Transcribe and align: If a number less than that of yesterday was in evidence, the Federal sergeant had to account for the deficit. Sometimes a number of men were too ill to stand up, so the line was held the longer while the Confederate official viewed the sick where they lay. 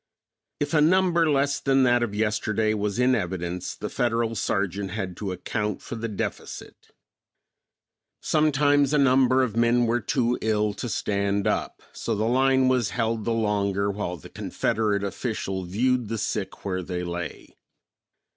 If 0.59 0.73
a 0.73 0.81
number 0.81 1.29
less 1.29 1.59
than 1.59 1.83
that 1.83 2.01
of 2.01 2.15
yesterday 2.15 2.73
was 2.73 2.97
in 2.97 3.13
evidence, 3.13 3.75
the 3.75 3.87
Federal 3.87 4.33
sergeant 4.33 4.89
had 4.89 5.15
to 5.17 5.31
account 5.31 5.79
for 5.79 5.93
the 5.93 6.07
deficit. 6.07 6.89
Sometimes 8.19 8.93
a 8.95 8.97
number 8.97 9.43
of 9.43 9.55
men 9.55 9.85
were 9.85 10.01
too 10.01 10.39
ill 10.41 10.73
to 10.73 10.89
stand 10.89 11.45
up, 11.45 11.83
so 11.93 12.15
the 12.15 12.25
line 12.25 12.67
was 12.67 12.89
held 12.89 13.25
the 13.25 13.31
longer 13.33 13.91
while 13.91 14.17
the 14.17 14.29
Confederate 14.29 15.03
official 15.03 15.65
viewed 15.65 16.07
the 16.07 16.17
sick 16.17 16.65
where 16.65 16.81
they 16.81 17.03
lay. 17.03 17.55